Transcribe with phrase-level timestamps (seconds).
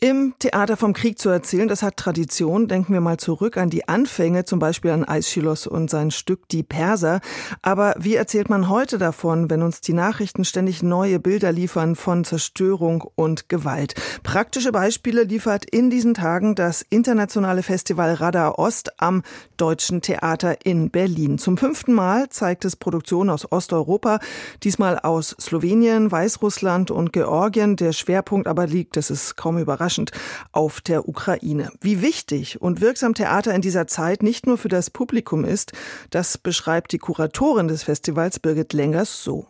[0.00, 2.68] im Theater vom Krieg zu erzählen, das hat Tradition.
[2.68, 6.62] Denken wir mal zurück an die Anfänge, zum Beispiel an Aeschylus und sein Stück Die
[6.62, 7.20] Perser.
[7.62, 12.22] Aber wie erzählt man heute davon, wenn uns die Nachrichten ständig neue Bilder liefern von
[12.22, 13.94] Zerstörung und Gewalt?
[14.22, 19.24] Praktische Beispiele liefert in diesen Tagen das internationale Festival Radar Ost am
[19.56, 21.38] Deutschen Theater in Berlin.
[21.38, 24.20] Zum fünften Mal zeigt es Produktionen aus Osteuropa,
[24.62, 27.74] diesmal aus Slowenien, Weißrussland und Georgien.
[27.74, 30.12] Der Schwerpunkt aber liegt, das ist kaum überraschend, überraschend
[30.52, 31.70] auf der Ukraine.
[31.80, 35.72] Wie wichtig und wirksam Theater in dieser Zeit nicht nur für das Publikum ist,
[36.10, 39.46] das beschreibt die Kuratorin des Festivals Birgit Lengers so.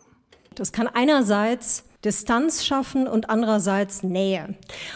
[0.55, 4.55] Das kann einerseits Distanz schaffen und andererseits Nähe.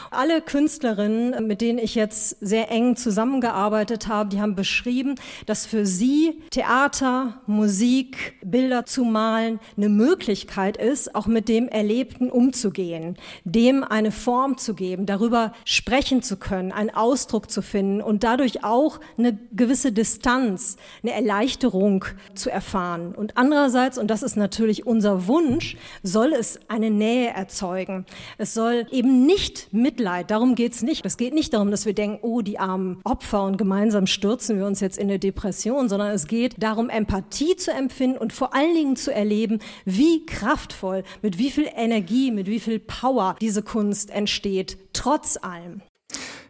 [0.09, 5.85] Alle Künstlerinnen, mit denen ich jetzt sehr eng zusammengearbeitet habe, die haben beschrieben, dass für
[5.85, 13.83] sie Theater, Musik, Bilder zu malen eine Möglichkeit ist, auch mit dem Erlebten umzugehen, dem
[13.83, 19.01] eine Form zu geben, darüber sprechen zu können, einen Ausdruck zu finden und dadurch auch
[19.17, 23.13] eine gewisse Distanz, eine Erleichterung zu erfahren.
[23.13, 28.05] Und andererseits, und das ist natürlich unser Wunsch, soll es eine Nähe erzeugen.
[28.37, 31.05] Es soll eben nicht Mitleid, darum geht es nicht.
[31.05, 34.65] Es geht nicht darum, dass wir denken, oh, die armen Opfer und gemeinsam stürzen wir
[34.65, 38.73] uns jetzt in eine Depression, sondern es geht darum, Empathie zu empfinden und vor allen
[38.73, 44.11] Dingen zu erleben, wie kraftvoll, mit wie viel Energie, mit wie viel Power diese Kunst
[44.11, 45.81] entsteht, trotz allem.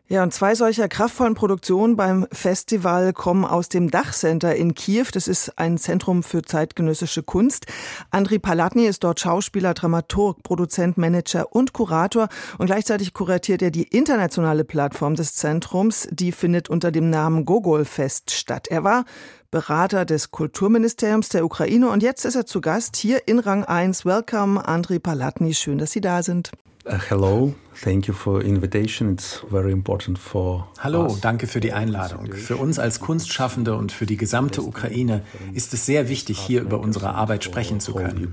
[0.09, 5.05] Ja, und zwei solcher kraftvollen Produktionen beim Festival kommen aus dem Dachcenter in Kiew.
[5.13, 7.67] Das ist ein Zentrum für zeitgenössische Kunst.
[8.11, 12.27] Andri Palatny ist dort Schauspieler, Dramaturg, Produzent, Manager und Kurator.
[12.57, 16.09] Und gleichzeitig kuratiert er die internationale Plattform des Zentrums.
[16.11, 18.67] Die findet unter dem Namen Gogol Fest statt.
[18.67, 19.05] Er war
[19.51, 24.03] Berater des Kulturministeriums der Ukraine und jetzt ist er zu Gast hier in Rang 1.
[24.03, 25.53] Welcome, Andri Palatny.
[25.53, 26.51] Schön, dass Sie da sind.
[26.85, 29.13] Uh, hello, thank you for invitation.
[29.13, 32.33] It's very important for Hallo, danke für die Einladung.
[32.33, 35.21] Für uns als Kunstschaffende und für die gesamte Ukraine
[35.53, 38.29] ist es sehr wichtig, hier über unsere Arbeit sprechen zu können.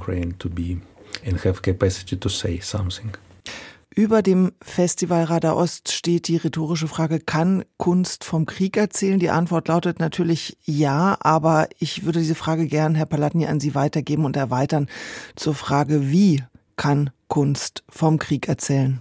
[3.93, 9.21] Über dem Festival Radar Ost steht die rhetorische Frage, kann Kunst vom Krieg erzählen?
[9.21, 13.77] Die Antwort lautet natürlich ja, aber ich würde diese Frage gern, Herr Palatny, an Sie
[13.77, 14.89] weitergeben und erweitern
[15.37, 16.43] zur Frage, wie
[16.81, 19.01] kann Kunst vom Krieg erzählen?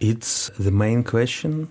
[0.00, 1.68] It's the main question.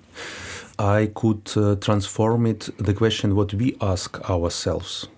[0.79, 5.09] I could uh, transform it the question what we ask ourselves.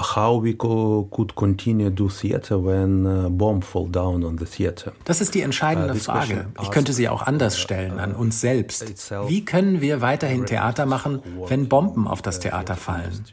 [0.00, 4.46] How we co could continue do theater when a uh, bomb fall down on the
[4.46, 4.92] theater.
[5.04, 6.46] Das ist die entscheidende uh, Frage.
[6.62, 9.10] Ich könnte sie auch anders stellen an uns selbst.
[9.28, 13.24] Wie können wir weiterhin Theater machen, wenn Bomben auf das Theater fallen?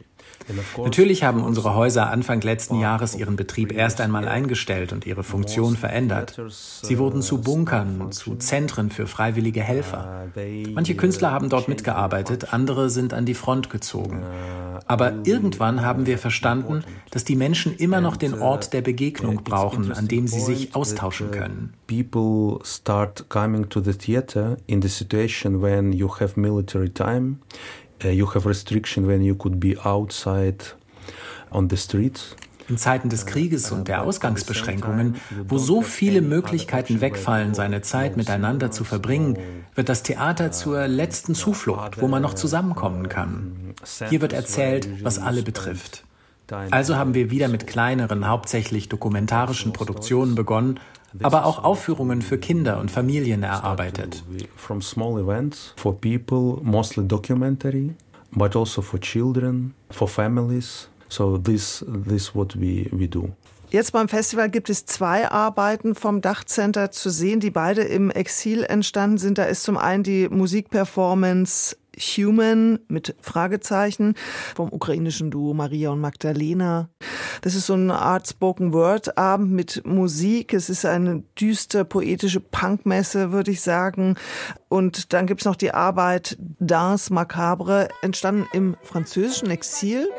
[0.78, 5.78] Natürlich haben unsere Häuser Anfang letzten Jahres ihren Betrieb erst einmal eingestellt und ihre Funktion
[5.78, 6.40] verändert.
[6.50, 10.28] Sie wurden zu Bunkern, zu Zentren für freiwillige Helfer.
[10.74, 14.24] Manche Künstler haben dort mitgearbeitet, andere sind an die Front gezogen.
[14.86, 19.92] Aber irgendwann haben wir verstanden, dass die Menschen immer noch den Ort der Begegnung brauchen,
[19.92, 21.74] an dem sie sich austauschen können.
[21.88, 27.38] People start coming to the theater in the situation when you have military time
[28.03, 30.64] Uh, you have restriction when you could be outside
[31.52, 32.36] on the streets.
[32.69, 35.16] In Zeiten des Krieges und der Ausgangsbeschränkungen,
[35.50, 39.38] wo so viele Möglichkeiten wegfallen, seine Zeit miteinander zu verbringen,
[39.75, 43.75] wird das Theater zur letzten Zuflucht, wo man noch zusammenkommen kann.
[44.09, 46.06] Hier wird erzählt, was alle betrifft.
[46.72, 50.80] Also haben wir wieder mit kleineren, hauptsächlich dokumentarischen Produktionen begonnen
[51.22, 54.24] aber auch Aufführungen für Kinder und Familien erarbeitet.
[54.56, 57.91] From small events for people, mostly documentary,
[58.31, 60.90] but also for children, for families.
[61.09, 63.29] So this this what we we do.
[63.69, 68.63] Jetzt beim Festival gibt es zwei Arbeiten vom Dachcenter zu sehen, die beide im Exil
[68.63, 69.40] entstanden sind.
[69.40, 74.16] Da ist zum einen die Musikperformance Human mit Fragezeichen
[74.56, 76.90] vom ukrainischen Duo Maria und Magdalena.
[77.42, 80.53] Das ist so eine Art Spoken Word Abend mit Musik.
[80.53, 84.16] Es ist eine düster poetische Punkmesse, würde ich sagen.
[84.70, 90.09] Und dann gibt's noch die Arbeit Dance Macabre, entstanden im französischen Exil.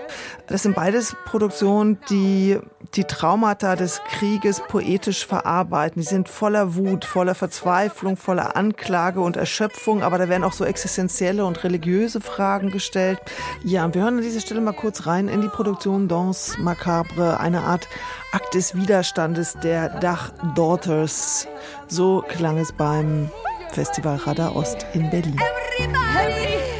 [0.47, 2.59] Das sind beides Produktionen, die
[2.95, 6.01] die Traumata des Krieges poetisch verarbeiten.
[6.01, 10.65] Die sind voller Wut, voller Verzweiflung, voller Anklage und Erschöpfung, aber da werden auch so
[10.65, 13.19] existenzielle und religiöse Fragen gestellt.
[13.65, 17.63] Ja, wir hören an dieser Stelle mal kurz rein in die Produktion Danse Macabre, eine
[17.63, 17.89] Art
[18.33, 21.49] Akt des Widerstandes der Dach Daughters.
[21.89, 23.31] So klang es beim
[23.71, 25.41] Festival Radar Ost in Berlin.
[25.79, 26.74] Everybody,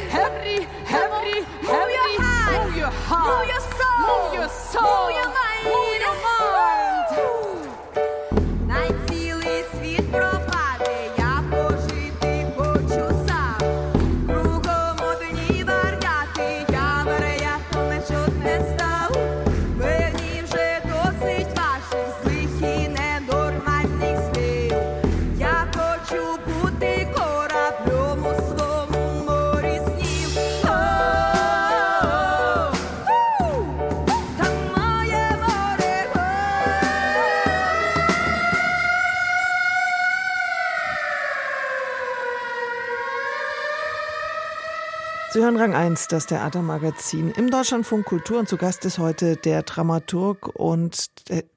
[45.65, 51.07] Rang 1, das Theatermagazin im Deutschlandfunk Kultur und zu Gast ist heute der Dramaturg und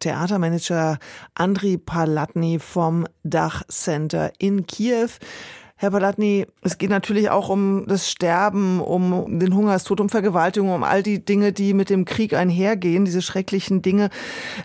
[0.00, 0.98] Theatermanager
[1.34, 5.10] Andri Palatny vom Dach Center in Kiew.
[5.80, 10.82] Herr Palatny, es geht natürlich auch um das Sterben, um den Hungerstod, um Vergewaltigung, um
[10.82, 14.10] all die Dinge, die mit dem Krieg einhergehen, diese schrecklichen Dinge.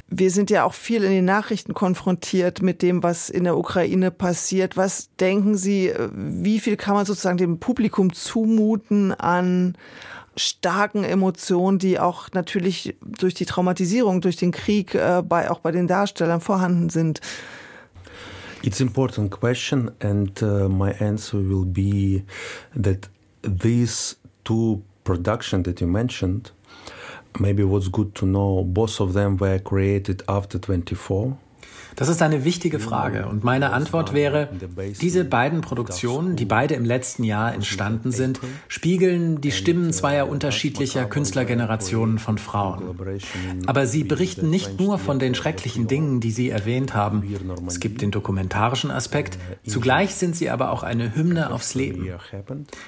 [0.08, 4.10] Wir sind ja auch viel in den Nachrichten konfrontiert mit dem, was in der Ukraine
[4.10, 4.76] passiert.
[4.76, 9.78] Was denken Sie, wie viel kann man sozusagen dem Publikum zumuten an
[10.36, 15.72] starken Emotionen, die auch natürlich durch die Traumatisierung, durch den Krieg äh, bei, auch bei
[15.72, 17.22] den Darstellern vorhanden sind?
[18.64, 22.24] It's important question, and uh, my answer will be
[22.74, 23.10] that
[23.42, 24.16] these
[24.46, 26.52] two production that you mentioned,
[27.42, 31.38] maybe what's good to know, both of them were created after 24.
[31.96, 33.28] Das ist eine wichtige Frage.
[33.28, 34.50] und meine Antwort wäre,
[35.02, 41.06] diese beiden Produktionen, die beide im letzten Jahr entstanden sind, spiegeln die Stimmen zweier unterschiedlicher
[41.06, 42.84] Künstlergenerationen von Frauen.
[43.66, 47.24] Aber sie berichten nicht nur von den schrecklichen Dingen, die Sie erwähnt haben.
[47.68, 52.08] Es gibt den dokumentarischen Aspekt, zugleich sind sie aber auch eine Hymne aufs Leben.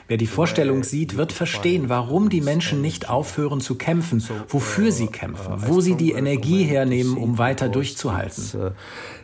[0.08, 5.08] Wer die Vorstellung sieht, wird verstehen, warum die Menschen nicht aufhören zu kämpfen, wofür sie
[5.08, 8.74] kämpfen, wo sie die Energie hernehmen, um weiter durchzuhalten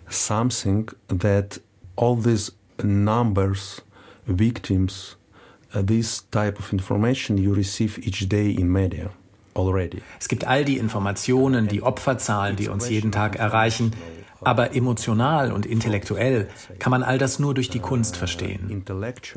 [0.10, 1.62] something that
[1.96, 2.52] all these
[2.84, 3.82] numbers,
[4.26, 5.18] victims,
[5.74, 9.12] uh, this type of information you receive each day in media.
[9.54, 10.02] Already.
[10.20, 13.92] Es gibt all die Informationen, die Opferzahlen, die uns jeden Tag erreichen.
[14.44, 16.48] Aber emotional und intellektuell
[16.80, 18.84] kann man all das nur durch die Kunst verstehen.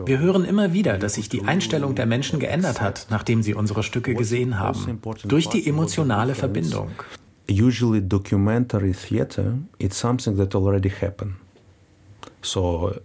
[0.06, 3.82] Wir hören immer wieder, dass sich die Einstellung der Menschen geändert hat, nachdem sie unsere
[3.82, 5.00] Stücke gesehen haben.
[5.24, 6.90] Durch die emotionale Verbindung.
[7.46, 11.34] Usually documentary theater it's something that already happened
[12.42, 13.00] so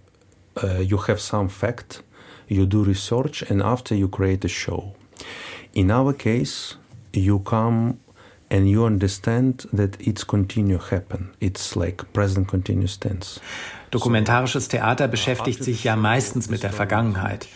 [0.63, 2.03] uh, you have some fact
[2.49, 4.93] you do research and after you create a show.
[5.73, 6.75] In our case
[7.13, 7.99] you come
[8.49, 11.29] and you understand that it's continue happen.
[11.39, 13.39] It's like present continuous tense.
[13.91, 17.47] Dokumentarisches Theater beschäftigt sich ja meistens mit der Vergangenheit.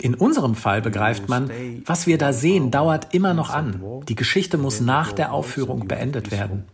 [0.00, 1.50] In unserem Fall begreift man,
[1.84, 3.80] was wir da sehen, dauert immer noch an.
[4.08, 6.64] Die Geschichte muss nach der Aufführung beendet werden.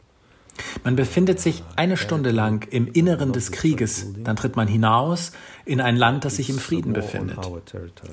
[0.84, 5.32] Man befindet sich eine Stunde lang im Inneren des Krieges, dann tritt man hinaus
[5.64, 7.38] in ein Land, das sich im Frieden befindet.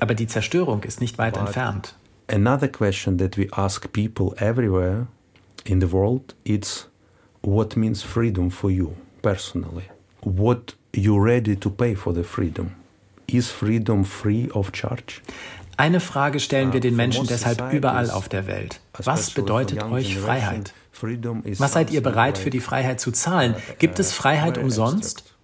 [0.00, 1.94] Aber die Zerstörung ist nicht weit entfernt.
[2.30, 5.06] Another question that we ask people everywhere
[5.64, 6.88] in the world is
[7.42, 9.84] what means freedom for you personally?
[10.20, 12.72] What you ready to pay for the freedom?
[13.30, 15.20] Is freedom free of charge?
[15.76, 18.80] Eine Frage stellen wir den Menschen deshalb überall auf der Welt.
[18.94, 20.72] Was bedeutet euch Freiheit?
[21.58, 23.54] Was seid ihr bereit für die Freiheit zu zahlen?
[23.78, 25.34] Gibt es Freiheit umsonst?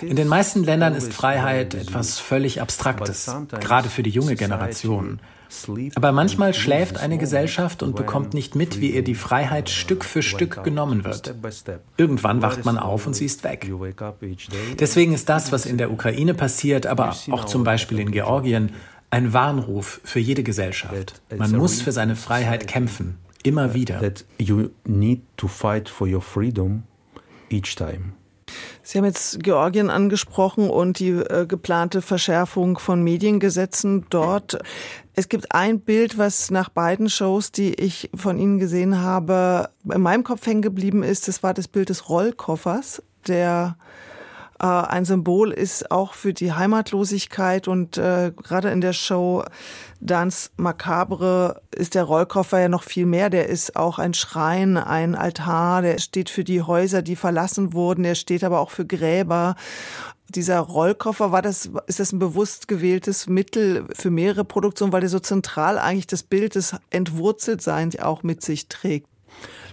[0.00, 5.20] In den meisten Ländern ist Freiheit etwas völlig Abstraktes, gerade für die junge Generation.
[5.94, 10.22] Aber manchmal schläft eine Gesellschaft und bekommt nicht mit, wie ihr die Freiheit Stück für
[10.22, 11.34] Stück genommen wird.
[11.96, 13.70] Irgendwann wacht man auf und sie ist weg.
[14.78, 18.72] Deswegen ist das, was in der Ukraine passiert, aber auch zum Beispiel in Georgien,
[19.10, 21.22] ein Warnruf für jede Gesellschaft.
[21.36, 24.00] Man muss für seine Freiheit kämpfen, immer wieder.
[28.82, 34.58] Sie haben jetzt Georgien angesprochen und die äh, geplante Verschärfung von Mediengesetzen dort.
[35.14, 40.00] Es gibt ein Bild, was nach beiden Shows, die ich von Ihnen gesehen habe, in
[40.00, 41.28] meinem Kopf hängen geblieben ist.
[41.28, 43.76] Das war das Bild des Rollkoffers, der
[44.60, 49.44] äh, ein Symbol ist auch für die Heimatlosigkeit und äh, gerade in der Show
[50.00, 53.30] Dance Macabre ist der Rollkoffer ja noch viel mehr.
[53.30, 58.04] Der ist auch ein Schrein, ein Altar, der steht für die Häuser, die verlassen wurden,
[58.04, 59.56] der steht aber auch für Gräber.
[60.28, 65.10] Dieser Rollkoffer, war das, ist das ein bewusst gewähltes Mittel für mehrere Produktionen, weil der
[65.10, 69.06] so zentral eigentlich das Bild des Entwurzeltseins auch mit sich trägt?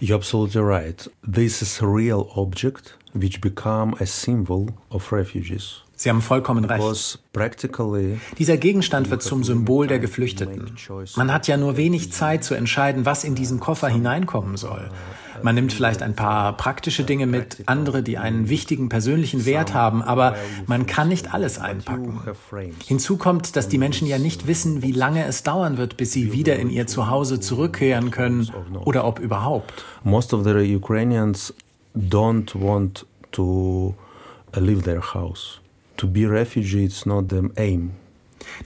[0.00, 1.10] You're absolutely right.
[1.22, 5.82] This is a real object which become a symbol of refugees.
[5.94, 7.20] Sie haben vollkommen recht.
[8.38, 10.72] Dieser Gegenstand wird zum Symbol der Geflüchteten.
[11.14, 14.90] Man hat ja nur wenig Zeit zu entscheiden, was in diesen Koffer hineinkommen soll.
[15.42, 20.02] Man nimmt vielleicht ein paar praktische Dinge mit, andere, die einen wichtigen persönlichen Wert haben,
[20.02, 20.34] aber
[20.66, 22.20] man kann nicht alles einpacken.
[22.84, 26.32] Hinzu kommt, dass die Menschen ja nicht wissen, wie lange es dauern wird, bis sie
[26.32, 28.50] wieder in ihr Zuhause zurückkehren können
[28.84, 29.84] oder ob überhaupt.
[30.02, 31.54] Most of the Ukrainians
[31.94, 33.94] don't want to
[34.54, 35.60] leave their house.
[35.96, 37.92] To be refugee is not the aim.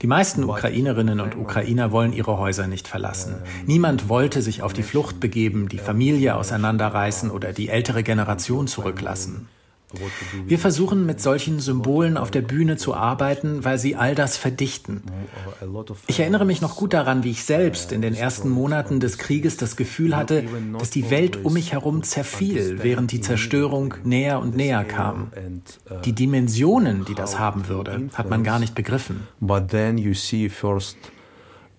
[0.01, 3.35] Die meisten Ukrainerinnen und Ukrainer wollen ihre Häuser nicht verlassen.
[3.65, 9.47] Niemand wollte sich auf die Flucht begeben, die Familie auseinanderreißen oder die ältere Generation zurücklassen.
[10.45, 15.01] Wir versuchen mit solchen Symbolen auf der Bühne zu arbeiten, weil sie all das verdichten.
[16.07, 19.55] Ich erinnere mich noch gut daran, wie ich selbst in den ersten Monaten des Krieges
[19.55, 20.43] das Gefühl hatte,
[20.77, 25.31] dass die Welt um mich herum zerfiel, während die Zerstörung näher und näher kam.
[26.03, 29.27] Die Dimensionen, die das haben würde, hat man gar nicht begriffen.
[29.39, 30.97] But then you see first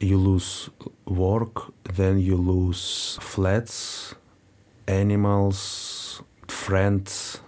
[0.01, 0.71] you lose
[1.05, 4.17] work, then you lose flats,
[4.87, 7.43] animals, friends.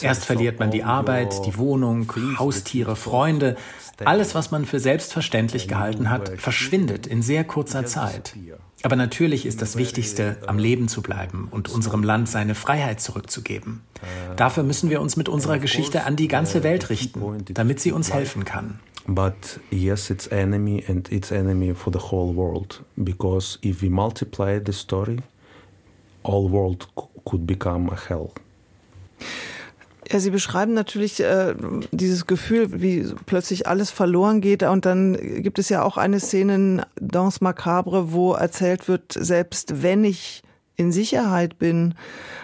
[0.00, 3.56] Erst verliert man die Arbeit, die Wohnung, Haustiere, Freunde.
[4.04, 8.34] Alles, was man für selbstverständlich gehalten hat, verschwindet in sehr kurzer Zeit.
[8.82, 13.82] Aber natürlich ist das Wichtigste, am Leben zu bleiben und unserem Land seine Freiheit zurückzugeben.
[14.36, 18.12] Dafür müssen wir uns mit unserer Geschichte an die ganze Welt richten, damit sie uns
[18.12, 18.80] helfen kann.
[19.06, 22.84] But yes, it's enemy and it's enemy for the whole world.
[22.96, 25.18] Because if we multiply the story,
[26.22, 26.86] all world
[27.24, 28.32] could become a hell.
[30.10, 31.54] Ja, Sie beschreiben natürlich äh,
[31.92, 34.64] dieses Gefühl, wie plötzlich alles verloren geht.
[34.64, 39.82] Und dann gibt es ja auch eine Szene in Danse Macabre, wo erzählt wird, selbst
[39.82, 40.42] wenn ich
[40.74, 41.94] in Sicherheit bin,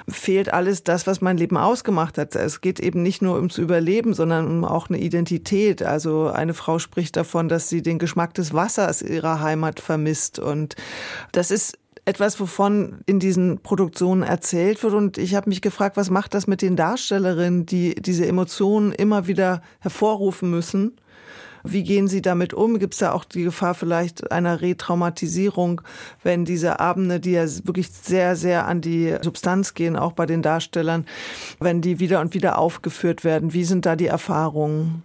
[0.08, 2.37] fehlt alles das, was mein Leben ausgemacht hat.
[2.37, 5.82] Es geht eben nicht nur ums Überleben, sondern um auch eine Identität.
[5.82, 10.38] Also eine Frau spricht davon, dass sie den Geschmack des Wassers ihrer Heimat vermisst.
[10.38, 10.76] Und
[11.32, 14.94] das ist etwas, wovon in diesen Produktionen erzählt wird.
[14.94, 19.26] Und ich habe mich gefragt, was macht das mit den Darstellerinnen, die diese Emotionen immer
[19.26, 20.96] wieder hervorrufen müssen?
[21.64, 22.78] Wie gehen Sie damit um?
[22.78, 25.80] Gibt es da auch die Gefahr vielleicht einer Retraumatisierung,
[26.22, 30.42] wenn diese Abende, die ja wirklich sehr, sehr an die Substanz gehen, auch bei den
[30.42, 31.06] Darstellern,
[31.58, 33.52] wenn die wieder und wieder aufgeführt werden?
[33.52, 35.02] Wie sind da die Erfahrungen?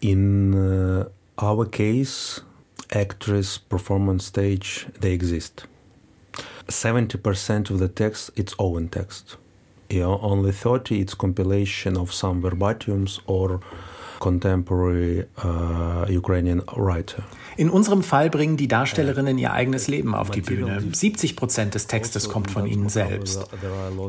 [0.00, 1.04] In uh,
[1.44, 2.40] our case,
[2.88, 5.68] actress, performance stage, they exist.
[6.68, 9.38] 70% of the text it's own text.
[9.88, 13.60] Yeah, only 30% it's compilation of some verbatims or
[14.18, 17.22] contemporary uh, Ukrainian writer.
[17.56, 20.82] In unserem Fall bringen die Darstellerinnen ihr eigenes Leben auf die Bühne.
[20.92, 23.46] 70 Prozent des Textes kommt von ihnen selbst.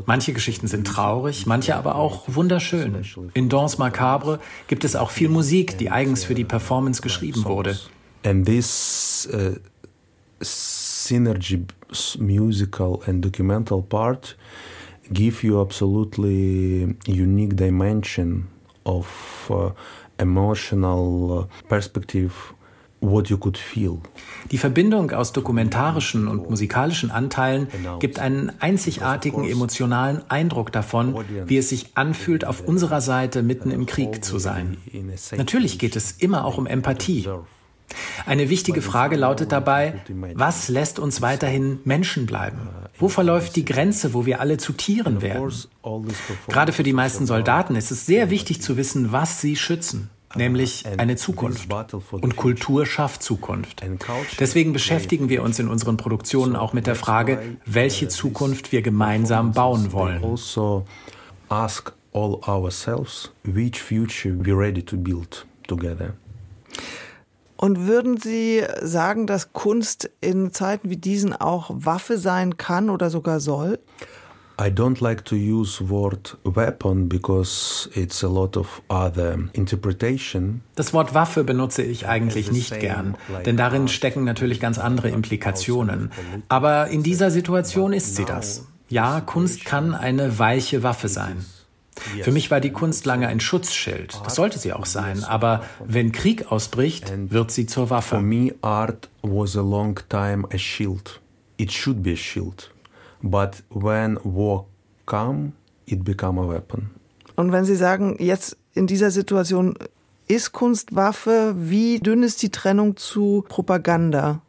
[0.06, 3.04] Manche Geschichten sind traurig, manche aber auch wunderschön.
[3.34, 7.78] In Danse Macabre gibt es auch viel Musik, die eigens für die Performance geschrieben wurde.
[8.24, 9.54] And this uh,
[11.08, 11.64] synergy
[12.18, 14.36] musical and documental part
[15.12, 18.48] give you absolutely unique dimension
[18.84, 19.06] of
[19.50, 19.70] uh,
[20.18, 22.32] emotional uh, perspective
[23.00, 24.00] what you could feel.
[24.50, 27.68] Die Verbindung aus dokumentarischen und musikalischen Anteilen
[28.00, 31.14] gibt einen einzigartigen emotionalen Eindruck davon,
[31.46, 34.78] wie es sich anfühlt, auf unserer Seite mitten im Krieg zu sein.
[35.36, 37.28] Natürlich geht es immer auch um Empathie.
[38.26, 39.94] Eine wichtige Frage lautet dabei,
[40.34, 42.58] was lässt uns weiterhin Menschen bleiben?
[42.98, 45.52] Wo verläuft die Grenze, wo wir alle zu Tieren werden?
[46.48, 50.84] Gerade für die meisten Soldaten ist es sehr wichtig zu wissen, was sie schützen nämlich
[50.98, 51.68] eine Zukunft.
[52.10, 53.82] Und Kultur schafft Zukunft.
[54.38, 59.52] Deswegen beschäftigen wir uns in unseren Produktionen auch mit der Frage, welche Zukunft wir gemeinsam
[59.52, 60.22] bauen wollen.
[60.22, 60.86] Also
[62.12, 66.14] all ourselves which future we're ready to build together.
[67.60, 73.10] Und würden Sie sagen, dass Kunst in Zeiten wie diesen auch Waffe sein kann oder
[73.10, 73.80] sogar soll?
[74.60, 80.62] I don't like to use word weapon because it's a lot of other interpretation.
[80.76, 86.10] Das Wort Waffe benutze ich eigentlich nicht gern, denn darin stecken natürlich ganz andere Implikationen.
[86.48, 88.66] Aber in dieser Situation ist sie das.
[88.88, 91.44] Ja, Kunst kann eine weiche Waffe sein.
[92.22, 94.20] Für mich war die Kunst lange ein Schutzschild.
[94.24, 95.24] Das sollte sie auch sein.
[95.24, 98.16] Aber wenn Krieg ausbricht, wird sie zur Waffe.
[98.16, 101.20] For me, art was a long time a shield.
[101.56, 102.70] It should be a shield.
[103.22, 104.66] But when war
[105.06, 105.52] come,
[105.86, 106.90] it became a weapon.
[107.36, 109.74] Und wenn Sie sagen, jetzt in dieser Situation
[110.26, 114.40] ist Kunst Waffe, wie dünn ist die Trennung zu Propaganda?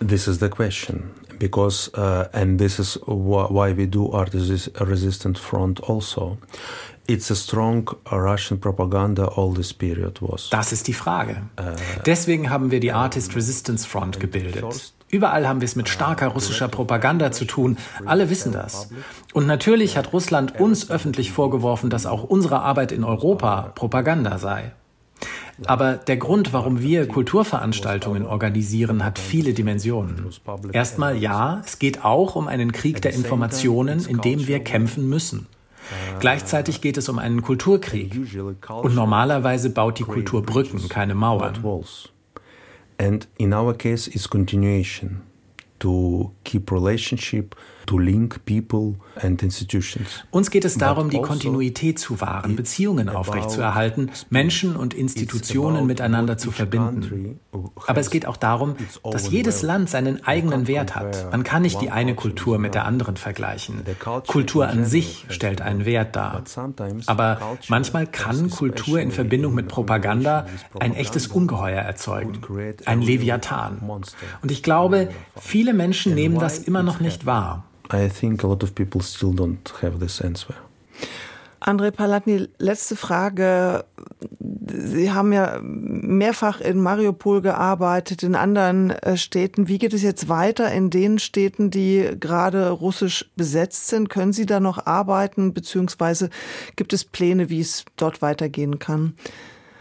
[0.00, 5.80] This is the question because uh, and this is why we do art resistant front
[5.88, 6.38] also
[7.08, 10.50] it's a strong Russian propaganda all this period was.
[10.50, 11.42] Das ist die Frage.
[12.04, 14.92] Deswegen haben wir die Artist Resistance Front gebildet.
[15.10, 17.78] Überall haben wir es mit starker russischer Propaganda zu tun.
[18.04, 18.90] Alle wissen das.
[19.32, 24.72] Und natürlich hat Russland uns öffentlich vorgeworfen, dass auch unsere Arbeit in Europa Propaganda sei.
[25.66, 30.26] Aber der Grund, warum wir Kulturveranstaltungen organisieren, hat viele Dimensionen.
[30.72, 35.46] Erstmal ja, es geht auch um einen Krieg der Informationen, in dem wir kämpfen müssen.
[36.20, 38.14] Gleichzeitig geht es um einen Kulturkrieg.
[38.68, 41.54] Und normalerweise baut die Kultur Brücken, keine Mauern.
[43.00, 45.22] And in our case, it's continuation
[45.78, 47.54] to keep relationship
[47.88, 50.24] to link people and institutions.
[50.30, 56.36] Uns geht es darum, die also Kontinuität zu wahren, Beziehungen aufrechtzuerhalten, Menschen und Institutionen miteinander
[56.36, 57.40] zu verbinden.
[57.86, 61.30] Aber es geht auch darum, dass jedes Land seinen eigenen Wert hat.
[61.32, 63.82] Man kann nicht die eine Kultur mit der anderen vergleichen.
[64.26, 66.42] Kultur an sich stellt einen Wert dar.
[67.06, 70.46] Aber manchmal kann Kultur in Verbindung mit Propaganda
[70.78, 72.38] ein echtes Ungeheuer erzeugen,
[72.84, 73.78] ein Leviathan.
[74.42, 75.08] Und ich glaube,
[75.40, 77.64] viele Menschen nehmen das immer noch nicht wahr.
[77.92, 80.54] I think a lot of people still don't have this answer.
[81.60, 83.84] André Palatny, letzte Frage.
[84.66, 89.66] Sie haben ja mehrfach in Mariupol gearbeitet, in anderen äh, Städten.
[89.66, 94.08] Wie geht es jetzt weiter in den Städten, die gerade russisch besetzt sind?
[94.08, 96.30] Können Sie da noch arbeiten, beziehungsweise
[96.76, 99.14] gibt es Pläne, wie es dort weitergehen kann?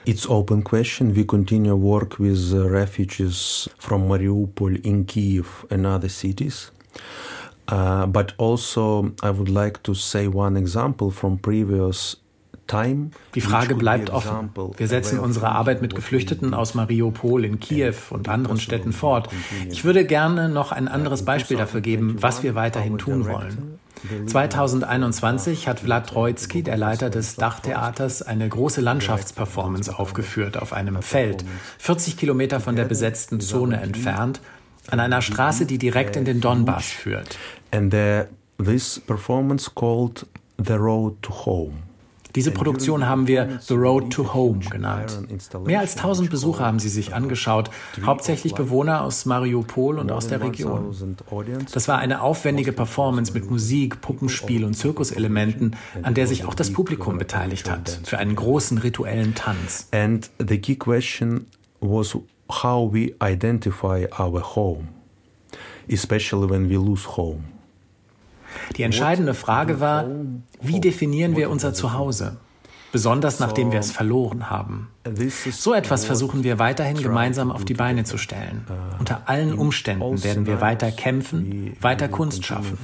[0.06, 1.16] It's open question.
[1.16, 6.72] We continue work with uh, refugees from Mariupol in Kiev and other cities.
[7.70, 12.18] Uh, but also, I would like to say one example from previous
[13.36, 14.50] die Frage bleibt offen.
[14.78, 19.30] Wir setzen unsere Arbeit mit Geflüchteten aus Mariupol in Kiew und anderen Städten fort.
[19.70, 23.80] Ich würde gerne noch ein anderes Beispiel dafür geben, was wir weiterhin tun wollen.
[24.28, 31.44] 2021 hat Vlad Troitsky, der Leiter des Dachtheaters, eine große Landschaftsperformance aufgeführt auf einem Feld,
[31.80, 34.40] 40 Kilometer von der besetzten Zone entfernt,
[34.90, 37.38] an einer Straße, die direkt in den Donbass führt.
[37.72, 38.26] And the,
[38.58, 40.26] this performance called
[40.58, 41.84] The Road to Home.
[42.38, 45.18] Diese Produktion haben wir The Road to Home genannt.
[45.66, 47.72] Mehr als 1000 Besucher haben sie sich angeschaut,
[48.06, 50.96] hauptsächlich Bewohner aus Mariupol und aus der Region.
[51.74, 56.72] Das war eine aufwendige Performance mit Musik, Puppenspiel und Zirkuselementen, an der sich auch das
[56.72, 59.88] Publikum beteiligt hat, für einen großen rituellen Tanz.
[59.92, 61.48] And the key question
[61.80, 62.16] was
[62.50, 64.90] how we identify our home,
[65.90, 67.46] especially when we lose home.
[68.76, 70.06] Die entscheidende Frage war,
[70.62, 72.38] wie definieren wir unser Zuhause?
[72.92, 74.90] Besonders nachdem wir es verloren haben.
[75.52, 78.66] So etwas versuchen wir weiterhin gemeinsam auf die Beine zu stellen.
[78.98, 82.78] Unter allen Umständen werden wir weiter kämpfen, weiter Kunst schaffen.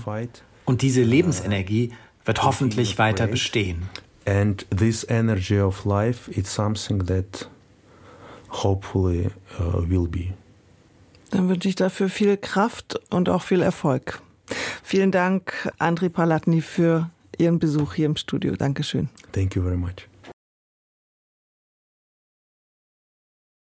[0.65, 1.91] Und diese Lebensenergie
[2.25, 3.89] wird hoffentlich weiter bestehen.
[4.25, 7.49] And this energy of life is something that
[8.49, 10.33] hopefully uh, will be.
[11.31, 14.21] Dann wünsche ich dafür viel Kraft und auch viel Erfolg.
[14.83, 18.55] Vielen Dank, Andri Palatny, für Ihren Besuch hier im Studio.
[18.55, 19.09] Dankeschön.
[19.31, 20.12] Thank you very much.